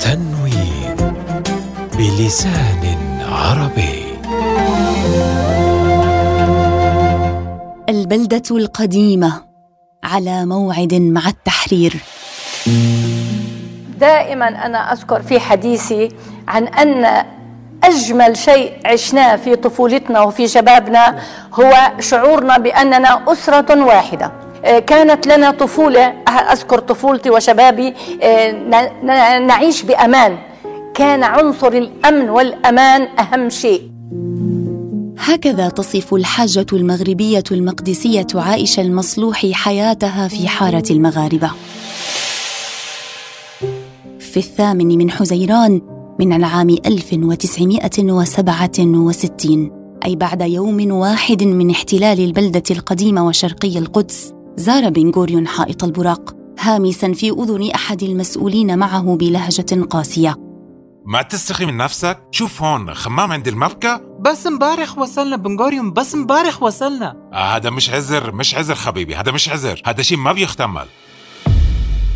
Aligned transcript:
تنوين 0.00 0.96
بلسان 1.98 2.82
عربي. 3.20 4.04
البلدة 7.88 8.42
القديمة 8.50 9.42
على 10.04 10.46
موعد 10.46 10.94
مع 10.94 11.28
التحرير. 11.28 11.96
دائما 14.00 14.66
أنا 14.66 14.92
أذكر 14.92 15.22
في 15.22 15.40
حديثي 15.40 16.08
عن 16.48 16.66
أن 16.66 17.24
أجمل 17.84 18.36
شيء 18.36 18.72
عشناه 18.84 19.36
في 19.36 19.56
طفولتنا 19.56 20.20
وفي 20.20 20.48
شبابنا 20.48 21.18
هو 21.54 21.92
شعورنا 22.00 22.58
بأننا 22.58 23.32
أسرة 23.32 23.84
واحدة. 23.84 24.32
آه، 24.64 24.78
كانت 24.78 25.26
لنا 25.26 25.50
طفولة 25.50 26.14
أذكر 26.52 26.78
طفولتي 26.78 27.30
وشبابي 27.30 27.94
آه، 28.22 29.38
نعيش 29.38 29.82
بأمان. 29.82 30.38
كان 30.94 31.22
عنصر 31.22 31.68
الأمن 31.72 32.30
والأمان 32.30 33.08
أهم 33.18 33.48
شيء. 33.50 33.90
هكذا 35.18 35.68
تصف 35.68 36.14
الحاجة 36.14 36.66
المغربية 36.72 37.44
المقدسية 37.50 38.26
عائشة 38.34 38.80
المصلوح 38.80 39.46
حياتها 39.52 40.28
في 40.28 40.48
حارة 40.48 40.82
المغاربة. 40.90 41.50
في 44.18 44.36
الثامن 44.36 44.98
من 44.98 45.10
حزيران 45.10 45.80
من 46.20 46.32
العام 46.32 46.70
1967 46.70 49.70
أي 50.04 50.16
بعد 50.16 50.42
يوم 50.42 50.90
واحد 50.90 51.42
من 51.42 51.70
احتلال 51.70 52.20
البلدة 52.20 52.62
القديمة 52.70 53.26
وشرقي 53.26 53.78
القدس 53.78 54.32
زار 54.56 54.90
بن 54.90 55.10
غوريون 55.10 55.46
حائط 55.46 55.84
البراق 55.84 56.36
هامسا 56.58 57.12
في 57.12 57.30
أذن 57.30 57.70
أحد 57.70 58.02
المسؤولين 58.02 58.78
معه 58.78 59.16
بلهجة 59.16 59.84
قاسية. 59.90 60.36
ما 61.06 61.22
تستخي 61.22 61.66
من 61.66 61.76
نفسك؟ 61.76 62.18
شوف 62.30 62.62
هون 62.62 62.94
خمام 62.94 63.32
عند 63.32 63.48
المبكى. 63.48 64.00
بس 64.20 64.46
امبارح 64.46 64.98
وصلنا 64.98 65.36
بنغوريوم 65.36 65.92
بس 65.92 66.14
امبارح 66.14 66.62
وصلنا. 66.62 67.16
آه 67.32 67.56
هذا 67.56 67.70
مش 67.70 67.90
عذر 67.90 68.32
مش 68.32 68.54
عذر 68.54 68.74
حبيبي 68.74 69.14
هذا 69.14 69.32
مش 69.32 69.48
عذر 69.48 69.82
هذا 69.86 70.02
شيء 70.02 70.18
ما 70.18 70.32
بيختمل 70.32 70.86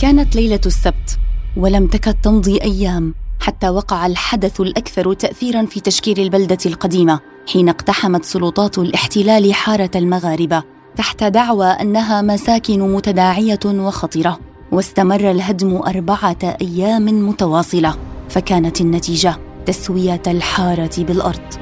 كانت 0.01 0.37
ليلة 0.37 0.61
السبت 0.67 1.19
ولم 1.57 1.87
تكد 1.87 2.15
تمضي 2.15 2.63
أيام. 2.63 3.15
حتى 3.45 3.69
وقع 3.69 4.07
الحدث 4.07 4.61
الأكثر 4.61 5.13
تأثيرا 5.13 5.67
في 5.67 5.81
تشكيل 5.81 6.21
البلدة 6.21 6.59
القديمة 6.67 7.21
حين 7.53 7.69
اقتحمت 7.69 8.25
سلطات 8.25 8.79
الاحتلال 8.79 9.55
حارة 9.55 9.91
المغاربة 9.97 10.63
تحت 10.97 11.25
دعوى 11.25 11.67
أنها 11.67 12.23
مساكن 12.23 12.95
متداعية 12.95 13.59
وخطرة 13.67 14.41
واستمر 14.73 15.31
الهدم 15.31 15.77
أربعة 15.77 16.57
أيام 16.61 17.29
متواصلة 17.29 17.95
فكانت 18.29 18.81
النتيجة 18.81 19.37
تسوية 19.67 20.23
الحارة 20.27 20.91
بالأرض. 20.99 21.55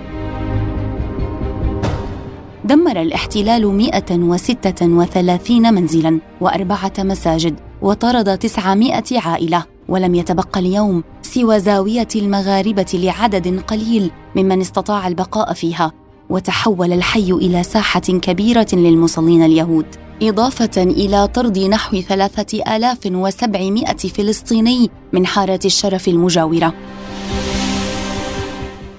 دمر 2.65 3.03
الاحتلال 3.03 3.67
136 3.67 5.75
منزلا 5.75 6.21
وأربعة 6.41 6.93
مساجد 6.99 7.55
وطرد 7.83 8.39
900 8.39 9.03
عائلة 9.13 9.65
ولم 9.89 10.15
يتبقى 10.15 10.61
اليوم 10.61 11.05
سوى 11.35 11.61
زاوية 11.61 12.09
المغاربة 12.17 12.87
لعدد 12.95 13.61
قليل 13.61 14.11
ممن 14.37 14.61
استطاع 14.61 15.09
البقاء 15.09 15.53
فيها 15.53 15.93
وتحول 16.31 16.93
الحي 16.93 17.33
إلى 17.33 17.63
ساحة 17.63 18.01
كبيرة 18.01 18.67
للمصلين 18.73 19.43
اليهود. 19.43 19.87
إضافة 20.23 20.83
إلى 20.83 21.29
طرد 21.29 21.59
نحو 21.59 22.01
3700 22.01 23.85
فلسطيني 23.95 24.91
من 25.13 25.27
حارة 25.27 25.61
الشرف 25.65 26.09
المجاورة. 26.09 26.75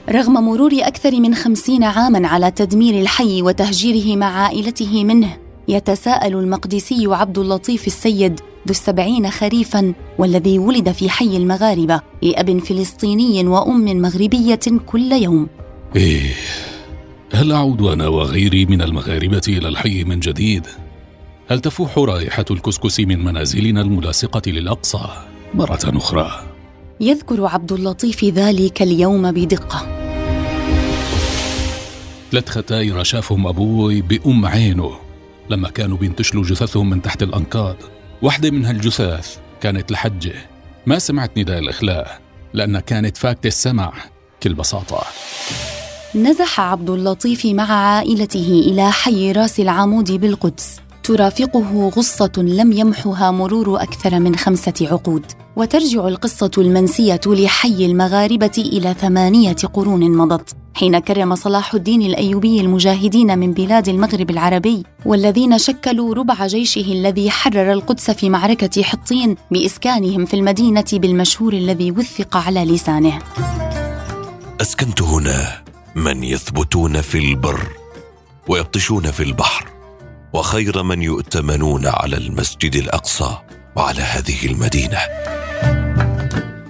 رغم 0.10 0.34
مرور 0.34 0.72
أكثر 0.74 1.20
من 1.20 1.36
خمسين 1.36 1.84
عاماً 1.84 2.28
على 2.28 2.52
تدمير 2.52 3.02
الحي 3.02 3.42
وتهجيره 3.42 4.18
مع 4.18 4.28
عائلته 4.28 5.04
منه 5.04 5.38
يتساءل 5.68 6.36
المقدسي 6.36 7.08
عبد 7.08 7.38
اللطيف 7.38 7.88
السيد 7.88 8.40
ذو 8.68 8.72
السبعين 8.72 9.32
خريفاً 9.32 9.94
والذي 10.18 10.60
ولد 10.60 10.92
في 10.92 11.10
حي 11.10 11.38
المغاربة 11.38 12.02
لأب 12.22 12.60
فلسطيني 12.60 13.48
وأم 13.48 14.02
مغربية 14.02 14.60
كل 14.86 15.12
يوم 15.12 15.48
إيه 15.96 16.34
هل 17.34 17.52
أعود 17.52 17.82
أنا 17.82 18.08
وغيري 18.08 18.66
من 18.66 18.82
المغاربة 18.82 19.42
إلى 19.48 19.68
الحي 19.68 20.04
من 20.04 20.20
جديد؟ 20.20 20.68
هل 21.48 21.60
تفوح 21.60 21.98
رائحة 21.98 22.46
الكسكس 22.52 23.00
من 23.00 23.24
منازلنا 23.24 23.82
الملاصقة 23.82 24.42
للأقصى 24.52 25.06
مرة 25.54 25.80
أخرى؟ 25.86 26.44
يذكر 27.00 27.46
عبد 27.46 27.72
اللطيف 27.72 28.24
ذلك 28.24 28.82
اليوم 28.82 29.32
بدقة 29.32 29.88
ثلاث 32.32 32.50
ختاير 32.50 33.04
شافهم 33.04 33.48
أبوي 33.48 34.02
بأم 34.02 34.46
عينه 34.46 34.92
لما 35.50 35.70
كانوا 35.70 35.98
بينتشلوا 35.98 36.44
جثثهم 36.44 36.90
من 36.90 37.02
تحت 37.02 37.24
الأنقاض 37.24 37.76
واحدة 38.24 38.52
من 38.52 38.66
هالجثث 38.66 39.38
كانت 39.62 39.92
لحجة. 39.92 40.34
ما 40.86 41.00
سمعت 41.00 41.38
نداء 41.38 41.60
الإخلاء 41.60 42.20
لأنها 42.54 42.82
كانت 42.82 43.18
فاكتة 43.18 43.48
السمع 43.48 43.94
بكل 44.40 44.54
بساطة. 44.54 45.04
نزح 46.16 46.60
عبد 46.60 46.90
اللطيف 46.90 47.46
مع 47.46 47.72
عائلته 47.72 48.64
إلى 48.68 48.92
حي 48.92 49.32
راس 49.32 49.60
العمود 49.60 50.12
بالقدس. 50.12 50.80
ترافقه 51.04 51.92
غصة 51.98 52.32
لم 52.38 52.72
يمحها 52.72 53.32
مرور 53.32 53.82
أكثر 53.84 54.20
من 54.20 54.36
خمسة 54.36 54.74
عقود. 54.82 55.26
وترجع 55.56 56.08
القصة 56.08 56.52
المنسية 56.58 57.22
لحي 57.26 57.86
المغاربة 57.86 58.52
إلى 58.58 58.96
ثمانية 59.02 59.56
قرون 59.74 60.18
مضت 60.18 60.56
حين 60.76 61.00
كرم 61.00 61.36
صلاح 61.36 61.74
الدين 61.74 62.02
الأيوبي 62.02 62.62
المجاهدين 62.62 63.40
من 63.40 63.54
بلاد 63.54 63.90
المغرب 63.90 64.30
العربي 64.30 64.84
والذين 65.06 65.58
شكلوا 65.58 66.16
ربع 66.16 66.48
جيشه 66.48 66.92
الذي 66.92 67.32
حرر 67.32 67.72
القدس 67.72 68.12
في 68.12 68.30
معركة 68.30 68.84
حطين 68.84 69.36
بإسكانهم 69.52 70.26
في 70.26 70.34
المدينة 70.34 70.86
بالمشهور 70.94 71.54
الذي 71.54 71.92
وثق 71.92 72.38
على 72.38 72.66
لسانه. 72.66 73.20
أسكنت 74.62 75.02
هنا 75.02 75.64
من 75.96 76.24
يثبتون 76.24 77.02
في 77.02 77.18
البر 77.18 77.68
ويبطشون 78.48 79.12
في 79.12 79.24
البحر 79.24 79.70
وخير 80.34 80.84
من 80.84 81.02
يؤتمنون 81.02 81.86
على 81.86 82.18
المسجد 82.18 82.76
الأقصى 82.76 83.38
وعلى 83.76 84.02
هذه 84.02 84.46
المدينة. 84.46 84.98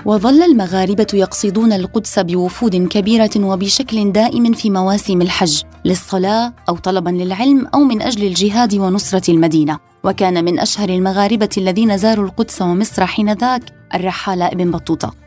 وظل 0.06 0.42
المغاربة 0.42 1.08
يقصدون 1.14 1.74
القدس 1.74 2.20
بوفود 2.20 2.76
كبيرة 2.76 3.30
وبشكل 3.38 4.12
دائم 4.12 4.54
في 4.54 4.70
مواسم 4.70 5.22
الحج 5.22 5.64
للصلاة 5.86 6.54
أو 6.70 6.78
طلبا 6.78 7.10
للعلم 7.10 7.68
أو 7.74 7.80
من 7.80 8.02
أجل 8.02 8.28
الجهاد 8.28 8.76
ونصرة 8.76 9.32
المدينة. 9.32 9.80
وكان 10.04 10.46
من 10.46 10.60
أشهر 10.60 10.90
المغاربة 10.90 11.50
الذين 11.58 11.98
زاروا 11.98 12.26
القدس 12.26 12.62
ومصر 12.62 13.06
حينذاك 13.06 13.64
الرحالة 13.96 14.48
ابن 14.48 14.72
بطوطة. 14.72 15.23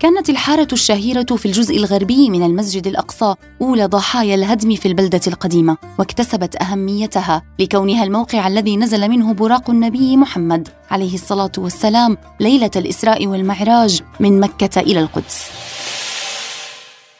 كانت 0.00 0.30
الحارة 0.30 0.68
الشهيرة 0.72 1.36
في 1.36 1.46
الجزء 1.46 1.76
الغربي 1.76 2.30
من 2.30 2.42
المسجد 2.42 2.86
الأقصى 2.86 3.34
أولى 3.62 3.86
ضحايا 3.86 4.34
الهدم 4.34 4.74
في 4.74 4.88
البلدة 4.88 5.20
القديمة 5.26 5.76
واكتسبت 5.98 6.62
أهميتها 6.62 7.42
لكونها 7.58 8.04
الموقع 8.04 8.46
الذي 8.46 8.76
نزل 8.76 9.08
منه 9.08 9.34
براق 9.34 9.70
النبي 9.70 10.16
محمد 10.16 10.68
عليه 10.90 11.14
الصلاة 11.14 11.52
والسلام 11.58 12.18
ليلة 12.40 12.70
الإسراء 12.76 13.26
والمعراج 13.26 14.02
من 14.20 14.40
مكة 14.40 14.80
إلى 14.80 15.00
القدس. 15.00 15.42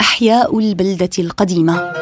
أحياء 0.00 0.58
البلدة 0.58 1.10
القديمة. 1.18 1.92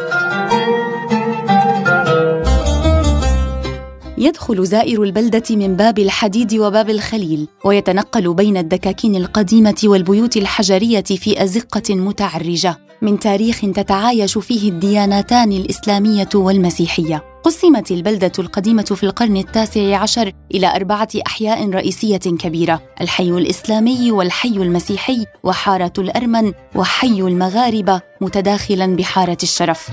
يدخل 4.22 4.66
زائر 4.66 5.02
البلدة 5.02 5.42
من 5.50 5.76
باب 5.76 5.98
الحديد 5.98 6.54
وباب 6.54 6.90
الخليل 6.90 7.48
ويتنقل 7.64 8.34
بين 8.34 8.56
الدكاكين 8.56 9.16
القديمة 9.16 9.80
والبيوت 9.84 10.36
الحجرية 10.36 11.02
في 11.02 11.42
أزقة 11.42 11.94
متعرجة 11.94 12.78
من 13.02 13.18
تاريخ 13.18 13.60
تتعايش 13.60 14.38
فيه 14.38 14.70
الديانتان 14.70 15.52
الإسلامية 15.52 16.28
والمسيحية. 16.34 17.24
قسمت 17.44 17.90
البلدة 17.90 18.32
القديمة 18.38 18.82
في 18.82 19.04
القرن 19.04 19.36
التاسع 19.36 19.96
عشر 19.96 20.32
إلى 20.54 20.76
أربعة 20.76 21.08
أحياء 21.26 21.70
رئيسية 21.70 22.16
كبيرة 22.16 22.82
الحي 23.00 23.30
الإسلامي 23.30 24.12
والحي 24.12 24.48
المسيحي 24.48 25.26
وحارة 25.42 25.92
الأرمن 25.98 26.52
وحي 26.74 27.20
المغاربة 27.20 28.00
متداخلا 28.20 28.96
بحارة 28.96 29.38
الشرف. 29.42 29.90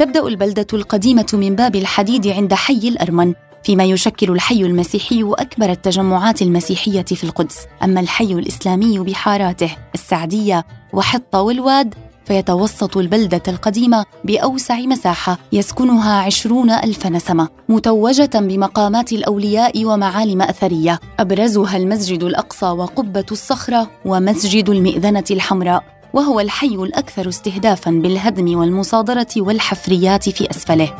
تبدأ 0.00 0.26
البلدة 0.26 0.66
القديمة 0.72 1.26
من 1.32 1.56
باب 1.56 1.76
الحديد 1.76 2.26
عند 2.26 2.54
حي 2.54 2.88
الأرمن 2.88 3.34
فيما 3.62 3.84
يشكل 3.84 4.30
الحي 4.30 4.62
المسيحي 4.62 5.22
أكبر 5.22 5.70
التجمعات 5.70 6.42
المسيحية 6.42 7.02
في 7.02 7.24
القدس. 7.24 7.58
أما 7.84 8.00
الحي 8.00 8.32
الإسلامي 8.32 8.98
بحاراته 8.98 9.76
السعدية 9.94 10.64
وحطة 10.92 11.40
والواد 11.40 11.94
فيتوسط 12.24 12.96
البلدة 12.96 13.42
القديمة 13.48 14.04
بأوسع 14.24 14.78
مساحة 14.78 15.38
يسكنها 15.52 16.22
عشرون 16.22 16.70
ألف 16.70 17.06
نسمة 17.06 17.48
متوجة 17.68 18.30
بمقامات 18.34 19.12
الأولياء 19.12 19.84
ومعالم 19.84 20.42
أثرية. 20.42 21.00
أبرزها 21.18 21.76
المسجد 21.76 22.22
الأقصى 22.22 22.66
وقبة 22.66 23.26
الصخرة 23.32 23.90
ومسجد 24.04 24.68
المئذنة 24.68 25.24
الحمراء. 25.30 25.99
وهو 26.12 26.40
الحي 26.40 26.74
الأكثر 26.74 27.28
استهدافا 27.28 27.90
بالهدم 27.90 28.58
والمصادرة 28.58 29.26
والحفريات 29.36 30.28
في 30.28 30.50
أسفله. 30.50 30.94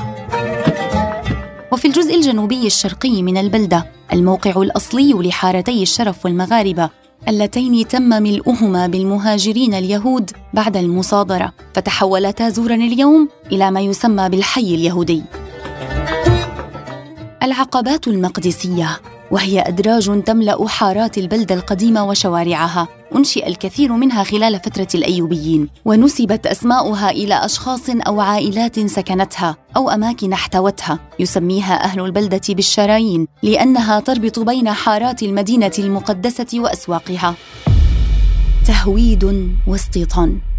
وفي 1.73 1.89
الجزء 1.89 2.15
الجنوبي 2.15 2.67
الشرقي 2.67 3.23
من 3.23 3.37
البلدة 3.37 3.87
الموقع 4.13 4.51
الأصلي 4.63 5.13
لحارتي 5.13 5.83
الشرف 5.83 6.25
والمغاربة 6.25 6.91
اللتين 7.29 7.89
تم 7.89 8.03
ملؤهما 8.03 8.87
بالمهاجرين 8.87 9.75
اليهود 9.75 10.31
بعد 10.55 10.77
المصادرة 10.77 11.53
فتحولتا 11.75 12.49
زورا 12.49 12.75
اليوم 12.75 13.29
إلى 13.53 13.71
ما 13.71 13.81
يسمى 13.81 14.29
بالحي 14.29 14.75
اليهودي. 14.75 15.23
العقبات 17.43 18.09
المقدسية. 18.09 19.01
وهي 19.31 19.61
أدراج 19.61 20.23
تملأ 20.23 20.69
حارات 20.69 21.19
البلدة 21.19 21.55
القديمة 21.55 22.05
وشوارعها 22.05 22.89
أنشئ 23.17 23.47
الكثير 23.47 23.93
منها 23.93 24.25
خلال 24.25 24.61
فترة 24.61 24.89
الأيوبيين 24.95 25.69
ونسبت 25.85 26.47
أسماؤها 26.47 27.11
إلى 27.11 27.45
أشخاص 27.45 27.91
أو 27.91 28.21
عائلات 28.21 28.81
سكنتها 28.81 29.57
أو 29.77 29.91
أماكن 29.91 30.33
احتوتها. 30.33 30.99
يسميها 31.19 31.85
أهل 31.85 32.01
البلدة 32.01 32.41
بالشرايين 32.49 33.27
لأنها 33.43 34.01
تربط 34.01 34.39
بين 34.39 34.71
حارات 34.71 35.23
المدينة 35.23 35.73
المقدسة 35.79 36.61
وأسواقها. 36.61 37.35
تهويد 38.67 39.53
واستيطان. 39.67 40.50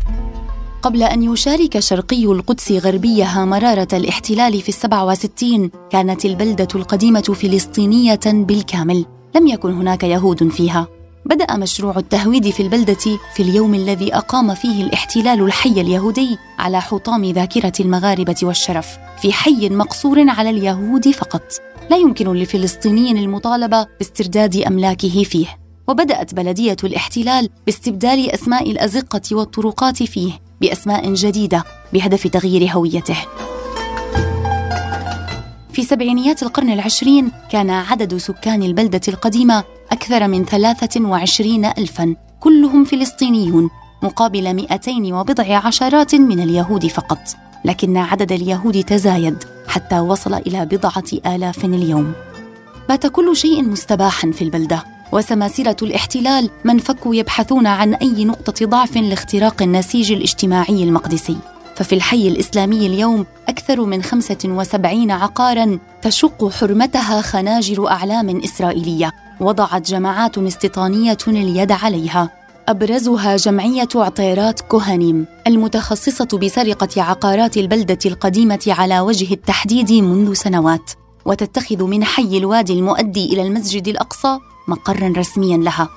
قبل 0.81 1.03
أن 1.03 1.23
يشارك 1.23 1.79
شرقي 1.79 2.25
القدس 2.25 2.71
غربيها 2.71 3.45
مرارة 3.45 3.87
الاحتلال 3.93 4.61
في 4.61 4.69
السبع 4.69 5.03
وستين 5.03 5.71
كانت 5.89 6.25
البلدة 6.25 6.67
القديمة 6.75 7.21
فلسطينية 7.21 8.19
بالكامل. 8.25 9.05
لم 9.35 9.47
يكن 9.47 9.73
هناك 9.73 10.03
يهود 10.03 10.47
فيها. 10.47 10.87
بدأ 11.25 11.57
مشروع 11.57 11.97
التهويد 11.97 12.49
في 12.49 12.63
البلدة 12.63 13.19
في 13.35 13.43
اليوم 13.43 13.75
الذي 13.75 14.15
أقام 14.15 14.53
فيه 14.55 14.83
الاحتلال 14.83 15.41
الحي 15.41 15.81
اليهودي 15.81 16.37
على 16.59 16.81
حطام 16.81 17.25
ذاكرة 17.25 17.73
المغاربة 17.79 18.35
والشرف 18.43 18.87
في 19.21 19.33
حي 19.33 19.69
مقصور 19.69 20.29
على 20.29 20.49
اليهود 20.49 21.09
فقط. 21.11 21.43
لا 21.91 21.97
يمكن 21.97 22.33
لفلسطيني 22.33 23.11
المطالبة 23.11 23.87
باسترداد 23.99 24.55
أملاكه 24.55 25.23
فيه. 25.23 25.60
وبدأت 25.91 26.33
بلدية 26.33 26.77
الاحتلال 26.83 27.49
باستبدال 27.65 28.31
أسماء 28.31 28.71
الأزقة 28.71 29.21
والطرقات 29.31 30.03
فيه 30.03 30.31
بأسماء 30.61 31.13
جديدة 31.13 31.63
بهدف 31.93 32.27
تغيير 32.27 32.71
هويته. 32.71 33.17
في 35.73 35.83
سبعينيات 35.83 36.43
القرن 36.43 36.69
العشرين 36.69 37.31
كان 37.49 37.69
عدد 37.69 38.17
سكان 38.17 38.63
البلدة 38.63 39.01
القديمة 39.07 39.63
أكثر 39.91 40.27
من 40.27 40.45
23 40.45 41.65
ألفاً. 41.65 42.15
كلهم 42.39 42.83
فلسطينيون 42.83 43.69
مقابل 44.03 44.53
200 44.53 45.13
وبضع 45.13 45.57
عشرات 45.57 46.15
من 46.15 46.39
اليهود 46.39 46.87
فقط. 46.87 47.21
لكن 47.65 47.97
عدد 47.97 48.31
اليهود 48.31 48.83
تزايد 48.83 49.43
حتى 49.67 49.99
وصل 49.99 50.33
إلى 50.33 50.65
بضعة 50.65 51.35
آلاف 51.35 51.65
اليوم. 51.65 52.13
بات 52.89 53.07
كل 53.07 53.35
شيء 53.35 53.63
مستباحا 53.63 54.31
في 54.31 54.43
البلدة. 54.43 54.90
وسماسرة 55.11 55.75
الاحتلال 55.81 56.49
من 56.65 56.77
فكوا 56.77 57.15
يبحثون 57.15 57.67
عن 57.67 57.93
أي 57.93 58.25
نقطة 58.25 58.65
ضعف 58.65 58.97
لاختراق 58.97 59.61
النسيج 59.61 60.11
الاجتماعي 60.11 60.83
المقدسي. 60.83 61.37
ففي 61.75 61.95
الحي 61.95 62.27
الإسلامي 62.27 62.87
اليوم 62.87 63.25
أكثر 63.49 63.85
من 63.85 64.03
75 64.03 65.11
عقاراً 65.11 65.79
تشق 66.01 66.49
حرمتها 66.49 67.21
خناجر 67.21 67.87
أعلام 67.87 68.41
إسرائيلية. 68.43 69.11
وضعت 69.39 69.89
جماعات 69.89 70.37
استيطانية 70.37 71.17
اليد 71.27 71.71
عليها. 71.71 72.29
أبرزها 72.67 73.35
جمعية 73.35 73.87
عطيرات 73.95 74.61
كوهانيم 74.61 75.25
المتخصصة 75.47 76.37
بسرقة 76.37 77.01
عقارات 77.01 77.57
البلدة 77.57 77.99
القديمة 78.05 78.59
على 78.67 78.99
وجه 78.99 79.33
التحديد 79.33 79.91
منذ 79.91 80.33
سنوات. 80.33 80.91
وتتخذ 81.25 81.83
من 81.83 82.03
حي 82.03 82.37
الوادي 82.37 82.73
المؤدي 82.73 83.33
إلى 83.33 83.41
المسجد 83.47 83.87
الأقصى 83.87 84.39
مقرا 84.67 85.13
رسميا 85.17 85.57
لها. 85.57 85.89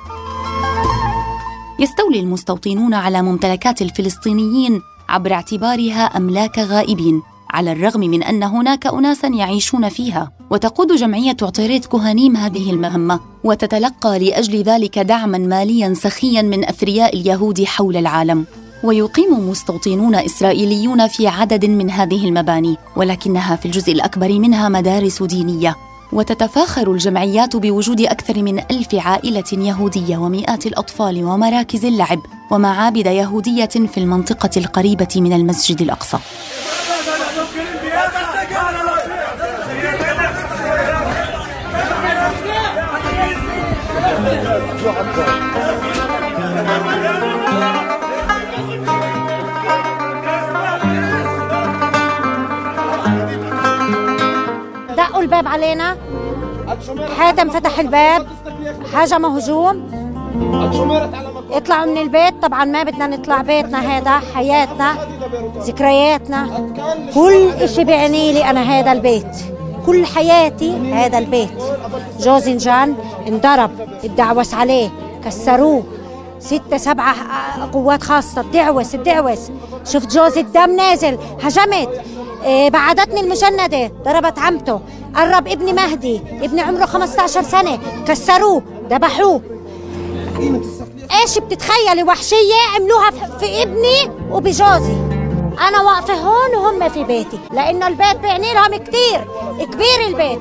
يستولي 1.79 2.21
المستوطنون 2.21 2.95
على 2.95 3.23
ممتلكات 3.23 3.83
الفلسطينيين 3.83 4.81
عبر 5.09 5.33
اعتبارها 5.33 6.03
أملاك 6.05 6.59
غائبين 6.59 7.23
على 7.51 7.73
الرغم 7.73 8.01
من 8.01 8.23
أن 8.23 8.43
هناك 8.43 8.87
اناسا 8.87 9.29
يعيشون 9.29 9.89
فيها. 9.89 10.33
وتقود 10.51 10.93
جمعية 10.93 11.37
عطيريت 11.43 11.87
كوهانيم 11.87 12.37
هذه 12.37 12.71
المهمة 12.71 13.21
وتتلقى 13.45 14.19
لأجل 14.19 14.63
ذلك 14.63 14.99
دعما 14.99 15.39
ماليا 15.39 15.95
سخيا 15.95 16.43
من 16.43 16.65
أثرياء 16.65 17.17
اليهود 17.17 17.65
حول 17.65 17.97
العالم. 17.97 18.47
ويقيم 18.85 19.51
مستوطنون 19.51 20.15
إسرائيليون 20.15 21.09
في 21.09 21.29
عدد 21.29 21.65
من 21.65 21.91
هذه 21.91 22.29
المباني 22.29 22.77
ولكنها 22.97 23.57
في 23.57 23.67
الجزء 23.67 23.93
الأكبر 23.93 24.39
منها 24.39 24.69
مدارس 24.69 25.23
دينية. 25.23 25.77
وتتفاخر 26.15 26.93
الجمعيات 26.93 27.57
بوجود 27.57 28.01
أكثر 28.01 28.43
من 28.43 28.59
ألف 28.59 28.95
عائلة 28.95 29.45
يهودية 29.53 30.17
ومئات 30.17 30.67
الأطفال 30.67 31.25
ومراكز 31.25 31.85
اللعب 31.85 32.19
ومعابد 32.51 33.07
يهودية 33.07 33.67
في 33.67 33.99
المنطقة 33.99 34.51
القريبة 34.57 35.09
من 35.17 35.33
المسجد 35.33 35.83
الأقصى. 35.83 36.19
دقوا 54.97 55.23
الباب 55.23 55.49
علينا. 55.49 56.04
حاتم 57.19 57.51
فتح 57.51 57.79
الباب. 57.79 58.27
هجموا 58.95 59.39
هجوم 59.39 59.91
اطلعوا 61.53 61.87
من 61.87 61.99
البيت. 61.99 62.35
طبعا 62.43 62.65
ما 62.65 62.83
بدنا 62.83 63.07
نطلع 63.07 63.43
بيتنا 63.43 63.79
هذا 63.79 64.21
حياتنا 64.35 64.95
ذكرياتنا. 65.59 66.71
كل 67.15 67.49
إشي 67.49 67.85
بيعني 67.85 68.33
لي 68.33 68.51
أنا 68.51 68.63
هذا 68.63 68.93
البيت. 68.93 69.37
كل 69.87 70.07
حياتي 70.07 70.93
هذا 70.93 71.19
البيت. 71.19 71.63
جوزي 72.21 72.53
انضرب 73.29 73.71
اتدعوس 74.05 74.55
عليه 74.55 74.91
كسروه. 75.25 75.85
ستة 76.45 76.77
سبعة 76.77 77.15
قوات 77.73 78.03
خاصة. 78.03 78.41
الدعوس 78.41 78.95
الدعوس 78.95 79.39
شفت 79.85 80.13
جوزي 80.13 80.41
الدم 80.41 80.77
نازل 80.77 81.19
هجمت. 81.43 82.03
إيه 82.45 82.71
بعدتني 82.71 83.21
المجندة 83.21 83.93
ضربت 84.05 84.39
عمته. 84.39 84.81
قرب 85.17 85.49
ابني 85.49 85.73
مهدي 85.73 86.21
ابني 86.43 86.61
عمره 86.61 86.87
15 86.87 87.43
سنة. 87.43 87.79
كسروه 88.07 88.63
ذبحوه. 88.91 89.41
إيش 91.23 91.39
بتتخيلي؟ 91.39 92.03
وحشية 92.03 92.55
عملوها 92.75 93.11
في 93.39 93.63
ابني 93.63 94.11
وبجوزي. 94.31 94.97
أنا 95.69 95.81
واقفة 95.81 96.15
هون 96.15 96.55
وهم 96.57 96.89
في 96.89 97.05
بيتي 97.05 97.39
لأنه 97.53 97.87
البيت 97.87 98.17
بيعني 98.17 98.55
لهم 98.55 98.77
كتير. 98.77 99.25
كبير 99.73 100.07
البيت. 100.09 100.41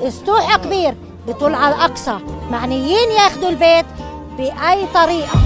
أسطوحة 0.00 0.58
كبير. 0.58 0.94
بطول 1.28 1.54
على 1.54 1.74
الأقصى. 1.74 2.18
معنيين 2.50 3.10
ياخذوا 3.10 3.48
البيت. 3.48 3.86
بأي 4.40 4.86
طريقة. 4.94 5.38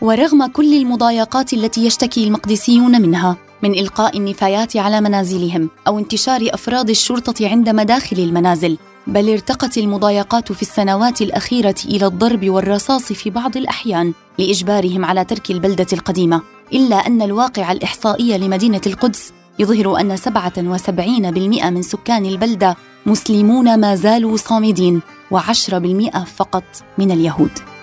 ورغم 0.00 0.46
كل 0.46 0.74
المضايقات 0.74 1.52
التي 1.52 1.86
يشتكي 1.86 2.24
المقدسيون 2.24 3.02
منها 3.02 3.36
من 3.62 3.72
إلقاء 3.72 4.16
النفايات 4.16 4.76
على 4.76 5.00
منازلهم 5.00 5.70
أو 5.86 5.98
انتشار 5.98 6.40
افراد 6.54 6.90
الشرطة 6.90 7.48
عند 7.48 7.68
مداخل 7.68 8.18
المنازل 8.18 8.78
بل 9.06 9.30
ارتقت 9.30 9.78
المضايقات 9.78 10.52
في 10.52 10.62
السنوات 10.62 11.22
الأخيرة 11.22 11.74
إلى 11.84 12.06
الضرب 12.06 12.48
والرصاص 12.48 13.12
في 13.12 13.30
بعض 13.30 13.56
الأحيان 13.56 14.12
لإجبارهم 14.38 15.04
على 15.04 15.24
ترك 15.24 15.50
البلدة 15.50 15.86
القديمة 15.92 16.42
إلا 16.72 16.96
أن 16.96 17.22
الواقع 17.22 17.72
الإحصائي 17.72 18.38
لمدينة 18.38 18.80
القدس 18.86 19.32
يظهر 19.58 20.00
أن 20.00 20.16
77% 20.16 21.64
من 21.64 21.82
سكان 21.82 22.26
البلدة 22.26 22.76
مسلمون 23.06 23.80
ما 23.80 23.94
زالوا 23.94 24.36
صامدين 24.36 25.02
و10% 25.34 26.18
فقط 26.18 26.64
من 26.98 27.10
اليهود. 27.10 27.75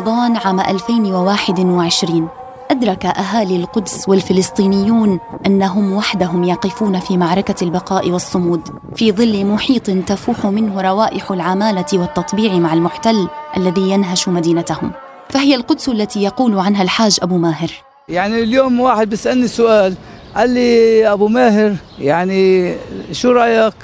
رمضان 0.00 0.36
عام 0.36 0.60
2021 0.60 2.28
أدرك 2.70 3.06
أهالي 3.06 3.56
القدس 3.56 4.08
والفلسطينيون 4.08 5.20
أنهم 5.46 5.92
وحدهم 5.92 6.44
يقفون 6.44 7.00
في 7.00 7.16
معركة 7.16 7.64
البقاء 7.64 8.10
والصمود 8.10 8.60
في 8.96 9.12
ظل 9.12 9.46
محيط 9.46 9.90
تفوح 9.90 10.46
منه 10.46 10.80
روائح 10.80 11.30
العمالة 11.30 11.86
والتطبيع 11.92 12.54
مع 12.54 12.74
المحتل 12.74 13.28
الذي 13.56 13.90
ينهش 13.90 14.28
مدينتهم. 14.28 14.92
فهي 15.28 15.54
القدس 15.54 15.88
التي 15.88 16.22
يقول 16.22 16.58
عنها 16.58 16.82
الحاج 16.82 17.18
أبو 17.22 17.36
ماهر. 17.36 17.70
يعني 18.08 18.42
اليوم 18.42 18.80
واحد 18.80 19.10
بيسألني 19.10 19.48
سؤال 19.48 19.94
قال 20.36 20.50
لي 20.50 21.12
أبو 21.12 21.28
ماهر 21.28 21.76
يعني 21.98 22.74
شو 23.12 23.32
رأيك 23.32 23.74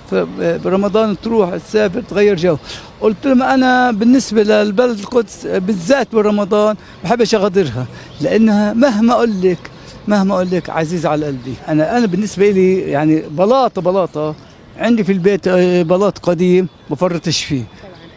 برمضان 0.40 1.16
تروح 1.20 1.56
تسافر 1.56 2.00
تغير 2.00 2.36
جو؟ 2.36 2.56
قلت 3.00 3.26
لهم 3.26 3.42
أنا 3.42 3.90
بالنسبة 3.90 4.42
للبلد 4.42 4.98
القدس 4.98 5.46
بالذات 5.46 6.08
برمضان 6.12 6.76
بحبش 7.04 7.34
أغادرها 7.34 7.86
لأنها 8.20 8.72
مهما 8.72 9.12
أقول 9.12 9.42
لك 9.42 9.58
مهما 10.08 10.34
أقول 10.34 10.48
لك 10.50 10.70
عزيز 10.70 11.06
على 11.06 11.26
قلبي. 11.26 11.54
أنا 11.68 11.98
أنا 11.98 12.06
بالنسبة 12.06 12.50
لي 12.50 12.78
يعني 12.80 13.22
بلاطة 13.30 13.82
بلاطة. 13.82 14.34
عندي 14.78 15.04
في 15.04 15.12
البيت 15.12 15.48
آه، 15.48 15.82
بلاط 15.82 16.18
قديم 16.18 16.68
بفرطش 16.90 17.44
فيه. 17.44 17.62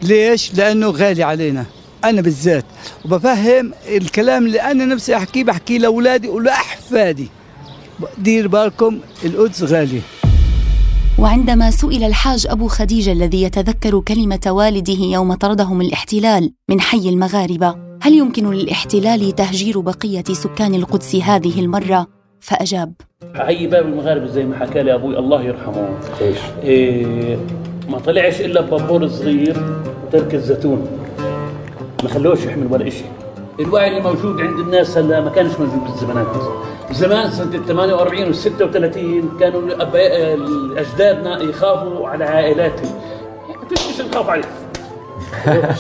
ليش؟ 0.02 0.54
لأنه 0.56 0.90
غالي 0.90 1.24
علينا 1.24 1.66
أنا 2.04 2.22
بالذات. 2.22 2.66
وبفهم 3.06 3.72
الكلام 3.88 4.46
اللي 4.46 4.62
أنا 4.62 4.86
نفسي 4.86 5.16
أحكيه 5.16 5.44
بحكيه 5.44 5.78
لأولادي 5.80 6.28
ولأحفادي. 6.28 7.30
دير 8.18 8.48
بالكم 8.48 9.00
القدس 9.26 9.64
غاليه 9.64 10.02
وعندما 11.22 11.72
سئل 11.72 12.04
الحاج 12.04 12.48
أبو 12.50 12.68
خديجة 12.68 13.12
الذي 13.12 13.44
يتذكر 13.44 14.00
كلمة 14.00 14.40
والده 14.48 15.04
يوم 15.04 15.34
طردهم 15.34 15.82
الاحتلال 15.82 16.54
من 16.70 16.82
حي 16.82 17.10
المغاربة 17.10 17.76
هل 18.02 18.14
يمكن 18.14 18.52
للاحتلال 18.52 19.36
تهجير 19.36 19.80
بقية 19.80 20.24
سكان 20.32 20.76
القدس 20.76 21.16
هذه 21.16 21.60
المرة؟ 21.60 22.08
فأجاب 22.40 22.94
حي 23.36 23.68
باب 23.68 23.86
المغاربة 23.86 24.26
زي 24.26 24.46
ما 24.46 24.60
حكى 24.60 24.84
لي 24.84 24.94
أبوي 24.94 25.20
الله 25.20 25.44
يرحمه 25.44 25.90
إيش؟ 26.22 26.38
إيه 26.64 27.38
ما 27.90 28.00
طلعش 28.00 28.42
إلا 28.42 28.62
ببابور 28.62 29.08
صغير 29.08 29.58
وترك 30.08 30.36
الزيتون 30.36 30.88
ما 32.04 32.10
خلوش 32.10 32.46
يحمل 32.46 32.68
ولا 32.72 32.90
شيء 32.90 33.12
الوعي 33.60 33.88
اللي 33.88 34.02
موجود 34.02 34.42
عند 34.42 34.60
الناس 34.60 34.98
هلا 34.98 35.22
ما 35.22 35.30
كانش 35.30 35.52
موجود 35.60 35.84
بالزمانات. 35.84 36.28
زمان 36.92 37.32
سنة 37.32 37.56
ال 37.56 37.66
48 37.66 38.24
وال 38.24 38.36
36 38.36 39.38
كانوا 39.40 39.62
أجدادنا 40.82 41.42
يخافوا 41.42 42.10
على 42.10 42.24
عائلاتهم 42.26 42.92
ما 43.50 43.76
فيش 43.76 44.02
نخاف 44.02 44.30
عليه؟ 44.30 44.44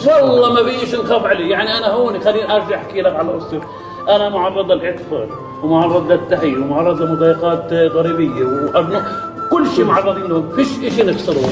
والله 0.07 0.53
ما 0.53 0.69
فيش 0.69 0.95
نخاف 0.95 1.25
عليه. 1.25 1.51
يعني 1.51 1.77
أنا 1.77 1.87
هون 1.93 2.19
خليني 2.19 2.55
أرجع 2.55 2.75
أحكي 2.75 3.01
لك 3.01 3.15
على 3.15 3.29
قصة 3.31 3.61
أنا 4.09 4.29
معرض 4.29 4.71
للاعتقال 4.71 5.29
ومعرض 5.63 6.11
للتحية 6.11 6.57
ومعرض 6.57 7.01
لمضايقات 7.01 7.73
ضريبية 7.93 8.43
وأبناء 8.43 9.03
كل 9.51 9.67
شيء 9.75 9.85
معرضين 9.85 10.23
له 10.23 10.43
فيش 10.55 10.67
شيء 10.95 11.05
نخسره 11.09 11.49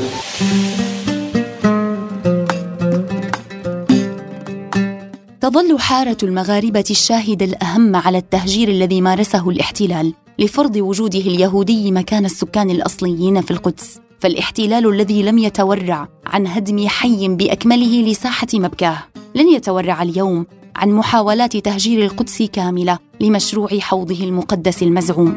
تظل 5.47 5.79
حارة 5.79 6.17
المغاربة 6.23 6.83
الشاهدة 6.89 7.45
الأهم 7.45 7.95
على 7.95 8.17
التهجير 8.17 8.67
الذي 8.67 9.01
مارسه 9.01 9.49
الاحتلال 9.49 10.13
لفرض 10.39 10.75
وجوده 10.75 11.19
اليهودي 11.19 11.91
مكان 11.91 12.25
السكان 12.25 12.69
الأصليين 12.69 13.41
في 13.41 13.51
القدس. 13.51 13.99
فالاحتلال 14.19 14.89
الذي 14.89 15.23
لم 15.23 15.37
يتورع 15.37 16.07
عن 16.25 16.47
هدم 16.47 16.87
حي 16.87 17.27
بأكمله 17.27 18.01
لساحة 18.01 18.47
مبكاه 18.53 18.97
لن 19.35 19.47
يتورع 19.47 20.01
اليوم 20.01 20.45
عن 20.75 20.89
محاولات 20.89 21.57
تهجير 21.57 22.05
القدس 22.05 22.41
كاملة 22.41 22.99
لمشروع 23.21 23.79
حوضه 23.79 24.23
المقدس 24.23 24.83
المزعوم. 24.83 25.35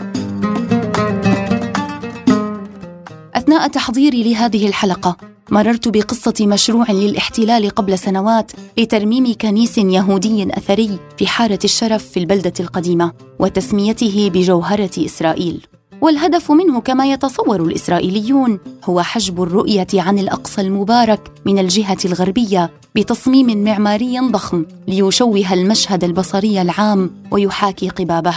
أثناء 3.34 3.68
تحضيري 3.68 4.22
لهذه 4.22 4.68
الحلقة 4.68 5.16
مررت 5.50 5.88
بقصة 5.88 6.34
مشروع 6.40 6.90
للاحتلال 6.90 7.70
قبل 7.70 7.98
سنوات 7.98 8.52
لترميم 8.78 9.34
كنيس 9.40 9.78
يهودي 9.78 10.48
أثري 10.50 10.98
في 11.18 11.26
حارة 11.26 11.58
الشرف 11.64 12.08
في 12.08 12.20
البلدة 12.20 12.52
القديمة 12.60 13.12
وتسميته 13.38 14.30
بجوهرة 14.34 14.90
إسرائيل. 14.98 15.66
والهدف 16.00 16.50
منه 16.50 16.80
كما 16.80 17.12
يتصور 17.12 17.62
الإسرائيليون 17.62 18.58
هو 18.84 19.02
حجب 19.02 19.42
الرؤية 19.42 19.86
عن 19.94 20.18
الأقصى 20.18 20.60
المبارك 20.60 21.32
من 21.44 21.58
الجهة 21.58 21.98
الغربية 22.04 22.70
بتصميم 22.94 23.64
معماري 23.64 24.20
ضخم 24.20 24.64
ليشوه 24.88 25.52
المشهد 25.52 26.04
البصري 26.04 26.62
العام 26.62 27.10
ويحاكي 27.30 27.88
قبابه. 27.88 28.34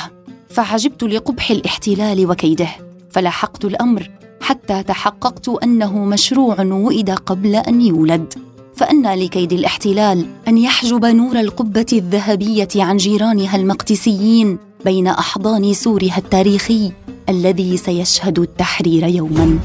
فعجبت 0.50 1.03
لقبح 1.03 1.51
الاحتلال 1.51 2.29
وكيده. 2.29 2.70
فلاحقت 3.12 3.65
الأمر 3.65 4.10
حتى 4.44 4.84
تحققت 4.84 5.50
أنه 5.64 6.06
مشروع 6.06 6.62
وئد 6.62 7.10
قبل 7.10 7.56
أن 7.56 7.82
يولد. 7.82 8.34
فانى 8.76 9.26
لكيد 9.26 9.54
الاحتلال 9.54 10.26
أن 10.48 10.58
يحجب 10.58 11.06
نور 11.06 11.40
القبة 11.40 11.86
الذهبية 11.94 12.68
عن 12.76 12.98
جيرانها 12.98 13.56
المقدسيين 13.56 14.58
بين 14.86 15.08
أحضان 15.08 15.74
سورها 15.74 16.18
التاريخي 16.18 16.92
الذي 17.30 17.78
سيشهد 17.78 18.40
التحرير 18.40 19.08
يوما. 19.08 19.60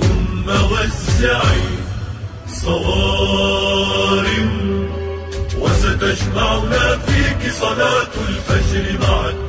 ثم 0.00 0.48
وزعي 0.72 1.60
صوارم 2.62 4.50
وستجمعنا 5.60 6.98
فيك 6.98 7.13
صلاة 7.60 8.14
الفجر 8.28 8.96
بعد 9.06 9.43